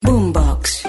Boombox. 0.00 0.84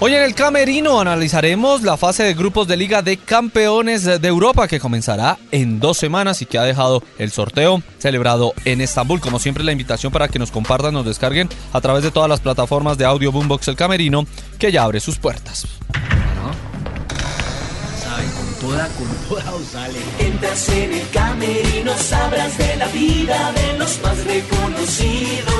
Hoy 0.00 0.14
en 0.14 0.22
el 0.22 0.34
Camerino 0.34 1.00
analizaremos 1.00 1.82
la 1.82 1.96
fase 1.96 2.22
de 2.22 2.34
grupos 2.34 2.68
de 2.68 2.76
Liga 2.76 3.02
de 3.02 3.16
Campeones 3.16 4.04
de 4.04 4.28
Europa 4.28 4.68
que 4.68 4.78
comenzará 4.78 5.36
en 5.50 5.80
dos 5.80 5.98
semanas 5.98 6.40
y 6.40 6.46
que 6.46 6.58
ha 6.58 6.62
dejado 6.62 7.02
el 7.18 7.32
sorteo 7.32 7.82
celebrado 7.98 8.54
en 8.64 8.80
Estambul. 8.80 9.20
Como 9.20 9.40
siempre, 9.40 9.64
la 9.64 9.72
invitación 9.72 10.12
para 10.12 10.28
que 10.28 10.38
nos 10.38 10.52
compartan, 10.52 10.94
nos 10.94 11.04
descarguen 11.04 11.48
a 11.72 11.80
través 11.80 12.04
de 12.04 12.12
todas 12.12 12.28
las 12.28 12.40
plataformas 12.40 12.96
de 12.96 13.04
audio 13.04 13.32
Boombox 13.32 13.66
El 13.66 13.76
Camerino 13.76 14.24
que 14.58 14.70
ya 14.70 14.84
abre 14.84 15.00
sus 15.00 15.18
puertas. 15.18 15.77
Toda, 18.60 18.88
con 18.88 19.06
toda 19.28 19.54
os 19.54 19.66
sale. 19.68 19.98
Entras 20.18 20.68
en 20.70 20.92
el 20.92 21.08
camerino, 21.10 21.92
sabrás 21.96 22.58
de 22.58 22.76
la 22.76 22.88
vida 22.88 23.52
de 23.52 23.78
los 23.78 24.02
más 24.02 24.24
reconocidos. 24.24 25.54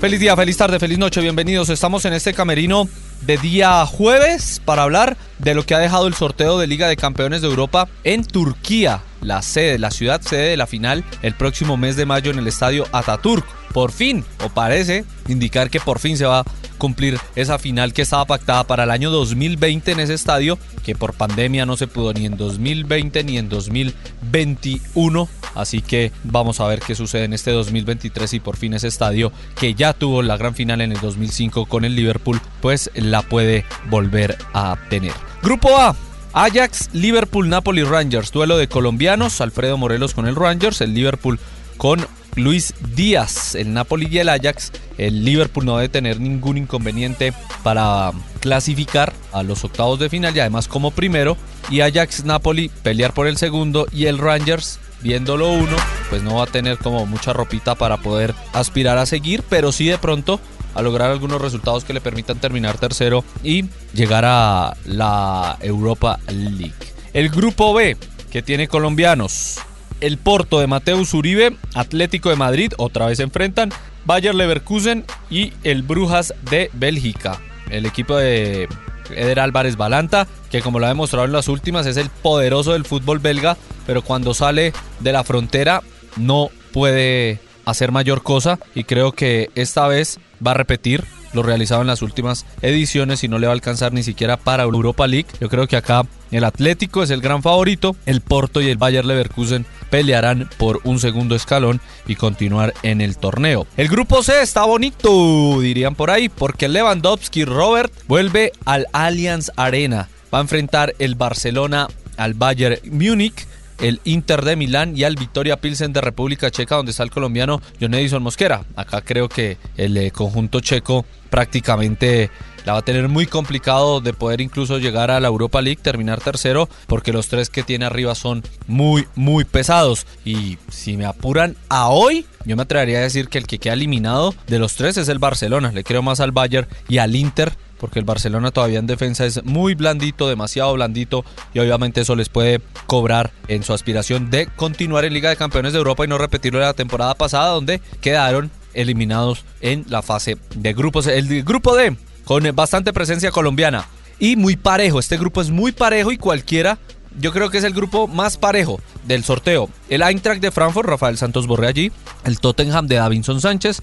Feliz 0.00 0.18
día, 0.18 0.34
feliz 0.34 0.56
tarde, 0.56 0.80
feliz 0.80 0.98
noche, 0.98 1.20
bienvenidos. 1.20 1.68
Estamos 1.68 2.04
en 2.04 2.14
este 2.14 2.34
camerino 2.34 2.88
de 3.20 3.38
día 3.38 3.86
jueves 3.86 4.60
para 4.64 4.82
hablar 4.82 5.16
de 5.38 5.54
lo 5.54 5.64
que 5.64 5.76
ha 5.76 5.78
dejado 5.78 6.08
el 6.08 6.14
sorteo 6.14 6.58
de 6.58 6.66
Liga 6.66 6.88
de 6.88 6.96
Campeones 6.96 7.40
de 7.42 7.48
Europa 7.48 7.88
en 8.02 8.24
Turquía, 8.24 9.02
la 9.20 9.42
sede, 9.42 9.78
la 9.78 9.90
ciudad 9.90 10.20
sede 10.20 10.50
de 10.50 10.56
la 10.56 10.66
final 10.66 11.04
el 11.22 11.34
próximo 11.34 11.76
mes 11.76 11.96
de 11.96 12.06
mayo 12.06 12.30
en 12.30 12.38
el 12.38 12.46
estadio 12.46 12.86
Ataturk. 12.92 13.46
Por 13.72 13.92
fin, 13.92 14.24
o 14.44 14.48
parece 14.48 15.04
indicar 15.28 15.68
que 15.68 15.78
por 15.78 15.98
fin 15.98 16.16
se 16.16 16.24
va 16.24 16.40
a 16.40 16.44
cumplir 16.78 17.18
esa 17.36 17.58
final 17.58 17.92
que 17.92 18.02
estaba 18.02 18.24
pactada 18.24 18.64
para 18.64 18.84
el 18.84 18.90
año 18.90 19.10
2020 19.10 19.92
en 19.92 20.00
ese 20.00 20.14
estadio, 20.14 20.58
que 20.84 20.94
por 20.94 21.12
pandemia 21.12 21.66
no 21.66 21.76
se 21.76 21.86
pudo 21.86 22.14
ni 22.14 22.24
en 22.24 22.36
2020 22.36 23.24
ni 23.24 23.36
en 23.36 23.48
2021. 23.48 25.28
Así 25.54 25.82
que 25.82 26.12
vamos 26.24 26.60
a 26.60 26.66
ver 26.66 26.80
qué 26.80 26.94
sucede 26.94 27.24
en 27.24 27.32
este 27.32 27.50
2023 27.50 28.34
y 28.34 28.40
por 28.40 28.56
fin 28.56 28.74
ese 28.74 28.88
estadio 28.88 29.32
que 29.58 29.74
ya 29.74 29.92
tuvo 29.92 30.22
la 30.22 30.36
gran 30.36 30.54
final 30.54 30.80
en 30.80 30.92
el 30.92 31.00
2005 31.00 31.66
con 31.66 31.84
el 31.84 31.94
Liverpool, 31.94 32.40
pues 32.60 32.90
la 32.94 33.22
puede 33.22 33.64
volver 33.90 34.38
a 34.54 34.76
tener. 34.88 35.12
Grupo 35.42 35.76
A, 35.76 35.94
Ajax, 36.32 36.90
Liverpool, 36.92 37.48
Napoli, 37.48 37.84
Rangers. 37.84 38.32
Duelo 38.32 38.58
de 38.58 38.68
colombianos. 38.68 39.40
Alfredo 39.40 39.76
Morelos 39.76 40.14
con 40.14 40.26
el 40.26 40.36
Rangers. 40.36 40.80
El 40.80 40.94
Liverpool 40.94 41.38
con 41.76 42.06
Luis 42.36 42.74
Díaz. 42.94 43.54
El 43.54 43.72
Napoli 43.72 44.08
y 44.10 44.18
el 44.18 44.28
Ajax. 44.28 44.72
El 44.98 45.24
Liverpool 45.24 45.64
no 45.64 45.76
debe 45.76 45.88
tener 45.88 46.20
ningún 46.20 46.58
inconveniente 46.58 47.32
para 47.62 48.12
clasificar 48.40 49.12
a 49.32 49.42
los 49.42 49.64
octavos 49.64 49.98
de 49.98 50.10
final 50.10 50.36
y 50.36 50.40
además 50.40 50.68
como 50.68 50.90
primero. 50.90 51.36
Y 51.70 51.80
Ajax, 51.80 52.24
Napoli 52.24 52.70
pelear 52.82 53.14
por 53.14 53.26
el 53.26 53.36
segundo. 53.36 53.86
Y 53.92 54.06
el 54.06 54.18
Rangers 54.18 54.78
viéndolo 55.00 55.52
uno, 55.52 55.76
pues 56.10 56.22
no 56.22 56.36
va 56.36 56.44
a 56.44 56.46
tener 56.46 56.78
como 56.78 57.06
mucha 57.06 57.32
ropita 57.32 57.74
para 57.74 57.98
poder 57.98 58.34
aspirar 58.52 58.98
a 58.98 59.06
seguir, 59.06 59.42
pero 59.48 59.72
sí 59.72 59.86
de 59.86 59.98
pronto 59.98 60.40
a 60.78 60.82
lograr 60.82 61.10
algunos 61.10 61.42
resultados 61.42 61.84
que 61.84 61.92
le 61.92 62.00
permitan 62.00 62.38
terminar 62.38 62.78
tercero 62.78 63.24
y 63.42 63.64
llegar 63.92 64.24
a 64.24 64.76
la 64.86 65.58
Europa 65.60 66.20
League. 66.28 66.72
El 67.12 67.30
grupo 67.30 67.74
B, 67.74 67.96
que 68.30 68.42
tiene 68.42 68.68
colombianos, 68.68 69.58
el 70.00 70.18
Porto 70.18 70.60
de 70.60 70.68
Mateus 70.68 71.14
Uribe, 71.14 71.56
Atlético 71.74 72.30
de 72.30 72.36
Madrid, 72.36 72.72
otra 72.78 73.06
vez 73.06 73.16
se 73.16 73.24
enfrentan, 73.24 73.70
Bayer 74.04 74.36
Leverkusen 74.36 75.04
y 75.28 75.52
el 75.64 75.82
Brujas 75.82 76.32
de 76.48 76.70
Bélgica. 76.74 77.40
El 77.70 77.84
equipo 77.84 78.16
de 78.16 78.68
Eder 79.10 79.40
Álvarez 79.40 79.76
Balanta, 79.76 80.28
que 80.48 80.62
como 80.62 80.78
lo 80.78 80.86
ha 80.86 80.90
demostrado 80.90 81.26
en 81.26 81.32
las 81.32 81.48
últimas 81.48 81.86
es 81.86 81.96
el 81.96 82.08
poderoso 82.08 82.74
del 82.74 82.84
fútbol 82.84 83.18
belga, 83.18 83.56
pero 83.84 84.02
cuando 84.02 84.32
sale 84.32 84.72
de 85.00 85.12
la 85.12 85.24
frontera 85.24 85.82
no 86.16 86.50
puede 86.72 87.40
hacer 87.64 87.90
mayor 87.90 88.22
cosa 88.22 88.60
y 88.76 88.84
creo 88.84 89.10
que 89.10 89.50
esta 89.56 89.88
vez 89.88 90.20
va 90.44 90.52
a 90.52 90.54
repetir 90.54 91.04
lo 91.32 91.42
realizado 91.42 91.80
en 91.80 91.86
las 91.86 92.02
últimas 92.02 92.46
ediciones 92.62 93.22
y 93.24 93.28
no 93.28 93.38
le 93.38 93.46
va 93.46 93.52
a 93.52 93.54
alcanzar 93.54 93.92
ni 93.92 94.02
siquiera 94.02 94.36
para 94.36 94.62
Europa 94.62 95.06
League. 95.06 95.28
Yo 95.40 95.48
creo 95.48 95.66
que 95.66 95.76
acá 95.76 96.06
el 96.30 96.44
Atlético 96.44 97.02
es 97.02 97.10
el 97.10 97.20
gran 97.20 97.42
favorito, 97.42 97.96
el 98.06 98.20
Porto 98.20 98.60
y 98.60 98.68
el 98.68 98.76
Bayer 98.76 99.04
Leverkusen 99.04 99.66
pelearán 99.90 100.48
por 100.58 100.80
un 100.84 101.00
segundo 101.00 101.34
escalón 101.34 101.80
y 102.06 102.16
continuar 102.16 102.74
en 102.82 103.00
el 103.00 103.16
torneo. 103.16 103.66
El 103.76 103.88
grupo 103.88 104.22
C 104.22 104.42
está 104.42 104.64
bonito, 104.64 105.60
dirían 105.60 105.94
por 105.94 106.10
ahí, 106.10 106.28
porque 106.28 106.68
Lewandowski 106.68 107.44
Robert 107.44 107.92
vuelve 108.06 108.52
al 108.64 108.86
Allianz 108.92 109.50
Arena. 109.56 110.08
Va 110.32 110.38
a 110.38 110.42
enfrentar 110.42 110.94
el 110.98 111.14
Barcelona 111.14 111.88
al 112.18 112.34
Bayern 112.34 112.78
Múnich 112.90 113.46
el 113.80 114.00
Inter 114.04 114.44
de 114.44 114.56
Milán 114.56 114.96
y 114.96 115.04
al 115.04 115.16
Victoria 115.16 115.60
Pilsen 115.60 115.92
de 115.92 116.00
República 116.00 116.50
Checa, 116.50 116.76
donde 116.76 116.90
está 116.90 117.02
el 117.02 117.10
colombiano 117.10 117.60
John 117.80 117.94
Edison 117.94 118.22
Mosquera. 118.22 118.64
Acá 118.76 119.00
creo 119.00 119.28
que 119.28 119.56
el 119.76 119.96
eh, 119.96 120.10
conjunto 120.10 120.60
checo 120.60 121.04
prácticamente 121.30 122.30
la 122.64 122.74
va 122.74 122.80
a 122.80 122.82
tener 122.82 123.08
muy 123.08 123.26
complicado 123.26 124.00
de 124.00 124.12
poder 124.12 124.40
incluso 124.40 124.78
llegar 124.78 125.10
a 125.10 125.20
la 125.20 125.28
Europa 125.28 125.62
League, 125.62 125.80
terminar 125.82 126.20
tercero, 126.20 126.68
porque 126.86 127.12
los 127.12 127.28
tres 127.28 127.48
que 127.48 127.62
tiene 127.62 127.86
arriba 127.86 128.14
son 128.14 128.42
muy, 128.66 129.06
muy 129.14 129.44
pesados. 129.44 130.06
Y 130.24 130.58
si 130.68 130.96
me 130.96 131.06
apuran 131.06 131.56
a 131.70 131.88
hoy, 131.88 132.26
yo 132.44 132.56
me 132.56 132.62
atrevería 132.62 132.98
a 132.98 133.02
decir 133.02 133.28
que 133.28 133.38
el 133.38 133.46
que 133.46 133.58
queda 133.58 133.72
eliminado 133.72 134.34
de 134.48 134.58
los 134.58 134.74
tres 134.74 134.98
es 134.98 135.08
el 135.08 135.18
Barcelona. 135.18 135.72
Le 135.72 135.84
creo 135.84 136.02
más 136.02 136.20
al 136.20 136.32
Bayern 136.32 136.68
y 136.88 136.98
al 136.98 137.16
Inter 137.16 137.56
porque 137.78 137.98
el 137.98 138.04
Barcelona 138.04 138.50
todavía 138.50 138.78
en 138.78 138.86
defensa 138.86 139.24
es 139.26 139.44
muy 139.44 139.74
blandito, 139.74 140.28
demasiado 140.28 140.72
blandito 140.74 141.24
y 141.54 141.58
obviamente 141.58 142.00
eso 142.00 142.16
les 142.16 142.28
puede 142.28 142.60
cobrar 142.86 143.30
en 143.48 143.62
su 143.62 143.72
aspiración 143.72 144.30
de 144.30 144.46
continuar 144.46 145.04
en 145.04 145.14
Liga 145.14 145.30
de 145.30 145.36
Campeones 145.36 145.72
de 145.72 145.78
Europa 145.78 146.04
y 146.04 146.08
no 146.08 146.18
repetirlo 146.18 146.58
de 146.58 146.66
la 146.66 146.74
temporada 146.74 147.14
pasada 147.14 147.50
donde 147.50 147.80
quedaron 148.00 148.50
eliminados 148.74 149.44
en 149.60 149.84
la 149.88 150.02
fase 150.02 150.36
de 150.54 150.72
grupos. 150.72 151.06
El 151.06 151.42
grupo 151.44 151.76
D 151.76 151.96
con 152.24 152.44
bastante 152.54 152.92
presencia 152.92 153.30
colombiana 153.30 153.86
y 154.18 154.36
muy 154.36 154.56
parejo. 154.56 154.98
Este 154.98 155.16
grupo 155.16 155.40
es 155.40 155.50
muy 155.50 155.72
parejo 155.72 156.12
y 156.12 156.18
cualquiera 156.18 156.78
yo 157.18 157.32
creo 157.32 157.50
que 157.50 157.58
es 157.58 157.64
el 157.64 157.72
grupo 157.72 158.06
más 158.06 158.36
parejo 158.36 158.80
del 159.04 159.24
sorteo. 159.24 159.68
El 159.88 160.02
Eintracht 160.02 160.40
de 160.40 160.50
Frankfurt, 160.50 160.88
Rafael 160.88 161.16
Santos 161.16 161.46
Borre 161.46 161.66
allí, 161.66 161.92
el 162.24 162.38
Tottenham 162.38 162.86
de 162.86 162.96
Davinson 162.96 163.40
Sánchez, 163.40 163.82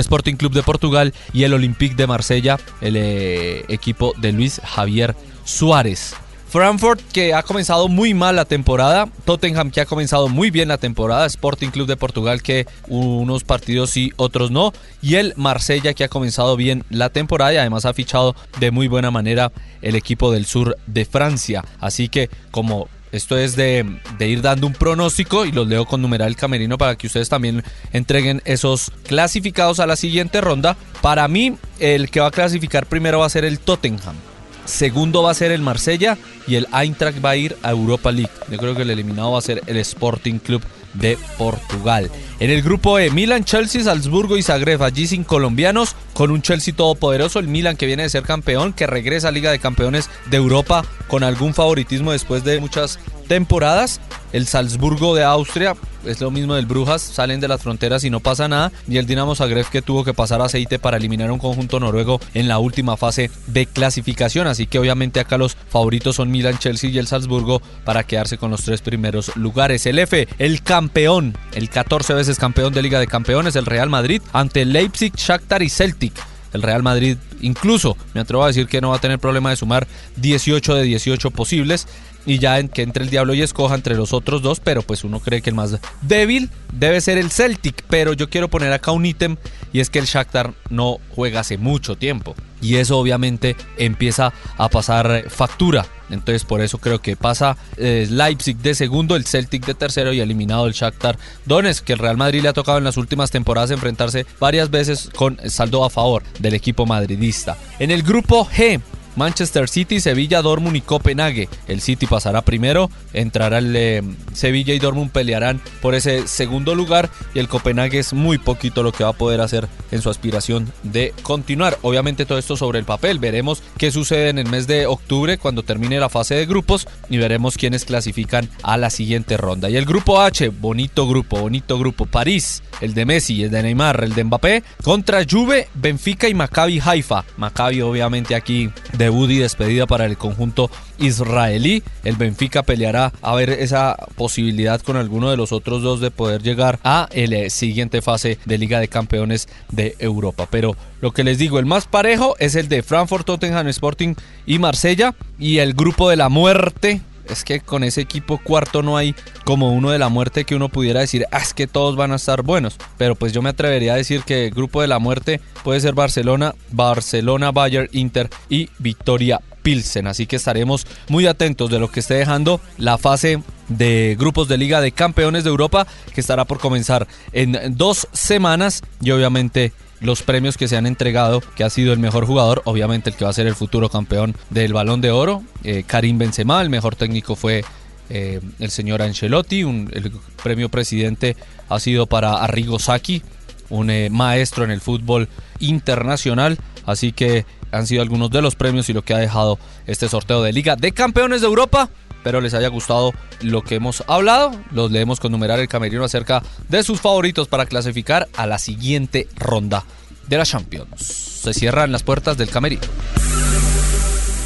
Sporting 0.00 0.36
Club 0.36 0.52
de 0.52 0.62
Portugal 0.62 1.14
y 1.32 1.44
el 1.44 1.54
Olympique 1.54 1.94
de 1.94 2.06
Marsella, 2.06 2.58
el 2.80 2.96
eh, 2.96 3.64
equipo 3.68 4.14
de 4.18 4.32
Luis 4.32 4.60
Javier 4.64 5.14
Suárez. 5.44 6.14
Frankfurt 6.48 7.02
que 7.12 7.34
ha 7.34 7.42
comenzado 7.42 7.88
muy 7.88 8.14
mal 8.14 8.36
la 8.36 8.46
temporada, 8.46 9.06
Tottenham 9.26 9.70
que 9.70 9.82
ha 9.82 9.86
comenzado 9.86 10.28
muy 10.28 10.50
bien 10.50 10.68
la 10.68 10.78
temporada, 10.78 11.26
Sporting 11.26 11.68
Club 11.68 11.86
de 11.86 11.98
Portugal 11.98 12.42
que 12.42 12.66
unos 12.86 13.44
partidos 13.44 13.90
sí, 13.90 14.12
otros 14.16 14.50
no, 14.50 14.72
y 15.02 15.16
el 15.16 15.34
Marsella 15.36 15.92
que 15.92 16.04
ha 16.04 16.08
comenzado 16.08 16.56
bien 16.56 16.84
la 16.88 17.10
temporada 17.10 17.52
y 17.52 17.58
además 17.58 17.84
ha 17.84 17.92
fichado 17.92 18.34
de 18.60 18.70
muy 18.70 18.88
buena 18.88 19.10
manera 19.10 19.52
el 19.82 19.94
equipo 19.94 20.32
del 20.32 20.46
sur 20.46 20.78
de 20.86 21.04
Francia. 21.04 21.64
Así 21.80 22.08
que 22.08 22.30
como 22.50 22.88
esto 23.12 23.36
es 23.38 23.56
de, 23.56 23.98
de, 24.18 24.28
ir 24.28 24.42
dando 24.42 24.66
un 24.66 24.72
pronóstico 24.72 25.44
y 25.44 25.52
los 25.52 25.66
leo 25.66 25.86
con 25.86 26.02
numeral 26.02 26.36
camerino 26.36 26.78
para 26.78 26.96
que 26.96 27.06
ustedes 27.06 27.28
también 27.28 27.62
entreguen 27.92 28.42
esos 28.44 28.90
clasificados 29.06 29.80
a 29.80 29.86
la 29.86 29.96
siguiente 29.96 30.40
ronda. 30.40 30.76
Para 31.00 31.26
mí, 31.28 31.56
el 31.78 32.10
que 32.10 32.20
va 32.20 32.28
a 32.28 32.30
clasificar 32.30 32.86
primero 32.86 33.20
va 33.20 33.26
a 33.26 33.30
ser 33.30 33.44
el 33.44 33.58
Tottenham. 33.58 34.16
Segundo 34.64 35.22
va 35.22 35.30
a 35.30 35.34
ser 35.34 35.50
el 35.50 35.62
Marsella 35.62 36.18
y 36.46 36.56
el 36.56 36.66
Eintracht 36.74 37.24
va 37.24 37.30
a 37.30 37.36
ir 37.36 37.56
a 37.62 37.70
Europa 37.70 38.12
League. 38.12 38.30
Yo 38.50 38.58
creo 38.58 38.74
que 38.74 38.82
el 38.82 38.90
eliminado 38.90 39.32
va 39.32 39.38
a 39.38 39.42
ser 39.42 39.62
el 39.66 39.78
Sporting 39.78 40.38
Club 40.38 40.62
de 40.92 41.16
Portugal. 41.38 42.10
En 42.38 42.50
el 42.50 42.62
grupo 42.62 42.98
E, 42.98 43.10
Milan, 43.10 43.44
Chelsea, 43.44 43.82
Salzburgo 43.82 44.36
y 44.36 44.42
Zagreb, 44.42 44.82
allí 44.82 45.06
sin 45.06 45.24
colombianos, 45.24 45.96
con 46.18 46.32
un 46.32 46.42
Chelsea 46.42 46.74
todopoderoso, 46.74 47.38
el 47.38 47.46
Milan 47.46 47.76
que 47.76 47.86
viene 47.86 48.02
de 48.02 48.10
ser 48.10 48.24
campeón, 48.24 48.72
que 48.72 48.88
regresa 48.88 49.28
a 49.28 49.30
Liga 49.30 49.52
de 49.52 49.60
Campeones 49.60 50.10
de 50.26 50.36
Europa 50.36 50.84
con 51.06 51.22
algún 51.22 51.54
favoritismo 51.54 52.10
después 52.10 52.42
de 52.42 52.58
muchas 52.58 52.98
temporadas. 53.28 54.00
El 54.32 54.48
Salzburgo 54.48 55.14
de 55.14 55.22
Austria 55.22 55.76
es 56.04 56.20
lo 56.20 56.30
mismo 56.30 56.54
del 56.54 56.66
Brujas, 56.66 57.02
salen 57.02 57.40
de 57.40 57.48
las 57.48 57.62
fronteras 57.62 58.04
y 58.04 58.10
no 58.10 58.20
pasa 58.20 58.48
nada. 58.48 58.72
Y 58.88 58.98
el 58.98 59.06
Dinamo 59.06 59.34
Zagreb 59.34 59.68
que 59.68 59.82
tuvo 59.82 60.04
que 60.04 60.14
pasar 60.14 60.40
aceite 60.40 60.78
para 60.78 60.96
eliminar 60.96 61.30
un 61.30 61.38
conjunto 61.38 61.80
noruego 61.80 62.20
en 62.34 62.48
la 62.48 62.58
última 62.58 62.96
fase 62.96 63.30
de 63.46 63.66
clasificación. 63.66 64.46
Así 64.46 64.66
que 64.66 64.78
obviamente 64.78 65.20
acá 65.20 65.38
los 65.38 65.56
favoritos 65.68 66.16
son 66.16 66.30
Milan, 66.30 66.58
Chelsea 66.58 66.90
y 66.90 66.98
el 66.98 67.06
Salzburgo 67.06 67.60
para 67.84 68.04
quedarse 68.04 68.38
con 68.38 68.50
los 68.50 68.62
tres 68.62 68.82
primeros 68.82 69.36
lugares. 69.36 69.86
El 69.86 69.98
F, 69.98 70.28
el 70.38 70.62
campeón, 70.62 71.36
el 71.54 71.68
14 71.68 72.14
veces 72.14 72.38
campeón 72.38 72.72
de 72.72 72.82
Liga 72.82 73.00
de 73.00 73.06
Campeones, 73.06 73.56
el 73.56 73.66
Real 73.66 73.88
Madrid, 73.88 74.22
ante 74.32 74.64
Leipzig, 74.64 75.14
Shakhtar 75.14 75.62
y 75.62 75.68
Celtic. 75.68 76.14
El 76.52 76.62
Real 76.62 76.82
Madrid 76.82 77.16
incluso 77.40 77.96
me 78.14 78.20
atrevo 78.20 78.44
a 78.44 78.48
decir 78.48 78.66
que 78.66 78.80
no 78.80 78.90
va 78.90 78.96
a 78.96 79.00
tener 79.00 79.18
problema 79.18 79.50
de 79.50 79.56
sumar 79.56 79.86
18 80.16 80.74
de 80.74 80.82
18 80.82 81.30
posibles 81.30 81.86
y 82.26 82.38
ya 82.38 82.58
en 82.58 82.68
que 82.68 82.82
entre 82.82 83.04
el 83.04 83.10
diablo 83.10 83.32
y 83.34 83.42
escoja 83.42 83.74
entre 83.74 83.96
los 83.96 84.12
otros 84.12 84.42
dos, 84.42 84.60
pero 84.60 84.82
pues 84.82 85.02
uno 85.04 85.20
cree 85.20 85.40
que 85.40 85.50
el 85.50 85.56
más 85.56 85.78
débil 86.02 86.50
debe 86.72 87.00
ser 87.00 87.16
el 87.16 87.30
Celtic, 87.30 87.84
pero 87.88 88.12
yo 88.12 88.28
quiero 88.28 88.48
poner 88.48 88.72
acá 88.72 88.90
un 88.90 89.06
ítem 89.06 89.36
y 89.72 89.80
es 89.80 89.88
que 89.88 89.98
el 89.98 90.04
Shakhtar 90.04 90.52
no 90.68 90.98
juega 91.14 91.40
hace 91.40 91.56
mucho 91.56 91.96
tiempo 91.96 92.34
y 92.60 92.76
eso 92.76 92.98
obviamente 92.98 93.56
empieza 93.76 94.32
a 94.56 94.68
pasar 94.68 95.24
factura. 95.28 95.86
Entonces 96.10 96.44
por 96.44 96.60
eso 96.60 96.78
creo 96.78 97.00
que 97.00 97.16
pasa 97.16 97.56
eh, 97.76 98.06
Leipzig 98.10 98.56
de 98.58 98.74
segundo, 98.74 99.16
el 99.16 99.24
Celtic 99.24 99.66
de 99.66 99.74
tercero 99.74 100.12
y 100.12 100.20
eliminado 100.20 100.66
el 100.66 100.72
Shakhtar 100.72 101.18
Donetsk, 101.44 101.84
que 101.84 101.92
el 101.92 101.98
Real 101.98 102.16
Madrid 102.16 102.42
le 102.42 102.48
ha 102.48 102.52
tocado 102.52 102.78
en 102.78 102.84
las 102.84 102.96
últimas 102.96 103.30
temporadas 103.30 103.70
enfrentarse 103.70 104.26
varias 104.40 104.70
veces 104.70 105.10
con 105.14 105.38
saldo 105.48 105.84
a 105.84 105.90
favor 105.90 106.22
del 106.38 106.54
equipo 106.54 106.86
madridista. 106.86 107.56
En 107.78 107.90
el 107.90 108.02
grupo 108.02 108.46
G 108.46 108.80
Manchester 109.18 109.68
City, 109.68 110.00
Sevilla, 110.00 110.40
Dortmund 110.40 110.76
y 110.76 110.80
Copenhague. 110.80 111.48
El 111.66 111.80
City 111.80 112.06
pasará 112.06 112.42
primero, 112.42 112.90
entrará 113.12 113.58
el 113.58 113.74
eh, 113.76 114.02
Sevilla 114.32 114.72
y 114.72 114.78
Dortmund 114.78 115.10
pelearán 115.10 115.60
por 115.82 115.94
ese 115.94 116.26
segundo 116.28 116.74
lugar 116.74 117.10
y 117.34 117.40
el 117.40 117.48
Copenhague 117.48 117.98
es 117.98 118.12
muy 118.12 118.38
poquito 118.38 118.82
lo 118.82 118.92
que 118.92 119.04
va 119.04 119.10
a 119.10 119.14
poder 119.14 119.40
hacer 119.40 119.68
en 119.90 120.00
su 120.00 120.08
aspiración 120.08 120.72
de 120.84 121.12
continuar. 121.22 121.78
Obviamente 121.82 122.26
todo 122.26 122.38
esto 122.38 122.56
sobre 122.56 122.78
el 122.78 122.84
papel, 122.84 123.18
veremos 123.18 123.62
qué 123.76 123.90
sucede 123.90 124.28
en 124.28 124.38
el 124.38 124.48
mes 124.48 124.66
de 124.66 124.86
octubre 124.86 125.36
cuando 125.36 125.62
termine 125.62 125.98
la 125.98 126.08
fase 126.08 126.36
de 126.36 126.46
grupos 126.46 126.86
y 127.10 127.18
veremos 127.18 127.56
quiénes 127.56 127.84
clasifican 127.84 128.48
a 128.62 128.76
la 128.76 128.90
siguiente 128.90 129.36
ronda. 129.36 129.68
Y 129.68 129.76
el 129.76 129.84
grupo 129.84 130.20
H, 130.20 130.48
bonito 130.48 131.08
grupo, 131.08 131.40
bonito 131.40 131.78
grupo, 131.78 132.06
París, 132.06 132.62
el 132.80 132.94
de 132.94 133.04
Messi, 133.04 133.42
el 133.42 133.50
de 133.50 133.62
Neymar, 133.62 134.04
el 134.04 134.14
de 134.14 134.24
Mbappé, 134.24 134.62
contra 134.84 135.24
Juve, 135.28 135.68
Benfica 135.74 136.28
y 136.28 136.34
Maccabi 136.34 136.80
Haifa. 136.84 137.24
Maccabi 137.36 137.80
obviamente 137.80 138.34
aquí 138.34 138.70
de 138.96 139.07
debut 139.08 139.28
despedida 139.28 139.86
para 139.86 140.04
el 140.04 140.18
conjunto 140.18 140.70
israelí. 140.98 141.82
El 142.04 142.16
Benfica 142.16 142.62
peleará 142.62 143.12
a 143.22 143.34
ver 143.34 143.50
esa 143.50 143.96
posibilidad 144.16 144.80
con 144.82 144.96
alguno 144.96 145.30
de 145.30 145.36
los 145.36 145.52
otros 145.52 145.82
dos 145.82 146.00
de 146.00 146.10
poder 146.10 146.42
llegar 146.42 146.78
a 146.84 147.08
la 147.12 147.36
eh, 147.36 147.50
siguiente 147.50 148.02
fase 148.02 148.38
de 148.44 148.58
Liga 148.58 148.80
de 148.80 148.88
Campeones 148.88 149.48
de 149.70 149.96
Europa. 149.98 150.46
Pero 150.50 150.76
lo 151.00 151.12
que 151.12 151.24
les 151.24 151.38
digo, 151.38 151.58
el 151.58 151.66
más 151.66 151.86
parejo 151.86 152.36
es 152.38 152.54
el 152.54 152.68
de 152.68 152.82
Frankfurt, 152.82 153.26
Tottenham 153.26 153.68
Sporting 153.68 154.14
y 154.46 154.58
Marsella. 154.58 155.14
Y 155.38 155.58
el 155.58 155.72
grupo 155.72 156.10
de 156.10 156.16
la 156.16 156.28
muerte 156.28 157.00
es 157.30 157.44
que 157.44 157.60
con 157.60 157.84
ese 157.84 158.00
equipo 158.00 158.38
cuarto 158.38 158.82
no 158.82 158.96
hay 158.96 159.14
como 159.44 159.72
uno 159.72 159.90
de 159.90 159.98
la 159.98 160.08
muerte 160.08 160.44
que 160.44 160.54
uno 160.54 160.68
pudiera 160.68 161.00
decir, 161.00 161.26
ah, 161.30 161.38
es 161.38 161.54
que 161.54 161.66
todos 161.66 161.96
van 161.96 162.12
a 162.12 162.16
estar 162.16 162.42
buenos. 162.42 162.76
Pero 162.96 163.14
pues 163.14 163.32
yo 163.32 163.42
me 163.42 163.50
atrevería 163.50 163.94
a 163.94 163.96
decir 163.96 164.22
que 164.22 164.46
el 164.46 164.54
grupo 164.54 164.82
de 164.82 164.88
la 164.88 164.98
muerte 164.98 165.40
puede 165.64 165.80
ser 165.80 165.94
Barcelona, 165.94 166.54
Barcelona, 166.70 167.52
Bayern, 167.52 167.88
Inter 167.92 168.30
y 168.48 168.70
Victoria 168.78 169.40
Pilsen. 169.62 170.06
Así 170.06 170.26
que 170.26 170.36
estaremos 170.36 170.86
muy 171.08 171.26
atentos 171.26 171.70
de 171.70 171.78
lo 171.78 171.90
que 171.90 172.00
esté 172.00 172.14
dejando 172.14 172.60
la 172.78 172.98
fase 172.98 173.42
de 173.68 174.16
grupos 174.18 174.48
de 174.48 174.56
Liga 174.56 174.80
de 174.80 174.92
Campeones 174.92 175.44
de 175.44 175.50
Europa 175.50 175.86
que 176.14 176.20
estará 176.20 176.44
por 176.44 176.58
comenzar 176.58 177.06
en 177.32 177.76
dos 177.76 178.08
semanas 178.12 178.82
y 179.02 179.10
obviamente 179.10 179.72
los 180.00 180.22
premios 180.22 180.56
que 180.56 180.68
se 180.68 180.76
han 180.76 180.86
entregado, 180.86 181.42
que 181.56 181.64
ha 181.64 181.70
sido 181.70 181.92
el 181.92 181.98
mejor 181.98 182.26
jugador, 182.26 182.62
obviamente 182.64 183.10
el 183.10 183.16
que 183.16 183.24
va 183.24 183.30
a 183.30 183.34
ser 183.34 183.46
el 183.46 183.54
futuro 183.54 183.88
campeón 183.88 184.34
del 184.50 184.72
Balón 184.72 185.00
de 185.00 185.10
Oro, 185.10 185.42
eh, 185.64 185.84
Karim 185.86 186.18
Benzema, 186.18 186.62
el 186.62 186.70
mejor 186.70 186.96
técnico 186.96 187.36
fue 187.36 187.64
eh, 188.10 188.40
el 188.58 188.70
señor 188.70 189.02
Ancelotti, 189.02 189.60
el 189.60 190.12
premio 190.42 190.68
presidente 190.68 191.36
ha 191.68 191.80
sido 191.80 192.06
para 192.06 192.42
Arrigo 192.42 192.78
Sacchi, 192.78 193.22
un 193.70 193.90
eh, 193.90 194.08
maestro 194.10 194.64
en 194.64 194.70
el 194.70 194.80
fútbol 194.80 195.28
internacional, 195.58 196.58
así 196.86 197.12
que 197.12 197.44
han 197.70 197.86
sido 197.86 198.02
algunos 198.02 198.30
de 198.30 198.40
los 198.40 198.54
premios 198.54 198.88
y 198.88 198.92
lo 198.92 199.02
que 199.02 199.14
ha 199.14 199.18
dejado 199.18 199.58
este 199.86 200.08
sorteo 200.08 200.42
de 200.42 200.52
Liga 200.52 200.76
de 200.76 200.92
Campeones 200.92 201.42
de 201.42 201.48
Europa. 201.48 201.90
Espero 202.28 202.42
les 202.42 202.52
haya 202.52 202.68
gustado 202.68 203.14
lo 203.40 203.62
que 203.62 203.76
hemos 203.76 204.04
hablado. 204.06 204.50
Los 204.70 204.90
leemos 204.90 205.18
con 205.18 205.32
numerar 205.32 205.60
el 205.60 205.66
camerino 205.66 206.04
acerca 206.04 206.42
de 206.68 206.82
sus 206.82 207.00
favoritos 207.00 207.48
para 207.48 207.64
clasificar 207.64 208.28
a 208.36 208.44
la 208.44 208.58
siguiente 208.58 209.28
ronda 209.34 209.86
de 210.26 210.36
la 210.36 210.44
Champions. 210.44 211.00
Se 211.00 211.54
cierran 211.54 211.90
las 211.90 212.02
puertas 212.02 212.36
del 212.36 212.50
camerino. 212.50 212.82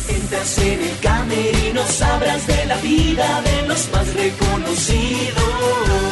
Entras 0.09 0.59
en 0.59 0.81
el 0.81 0.99
camerino, 1.01 1.83
sabrás 1.89 2.47
de 2.47 2.67
la 2.67 2.77
vida 2.77 3.43
de 3.43 3.67
los 3.67 3.91
más 3.91 4.15
reconocidos. 4.15 6.12